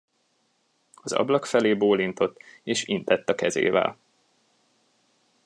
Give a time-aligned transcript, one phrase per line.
[0.95, 3.97] Az ablak felé bólintott, és intett a kezével.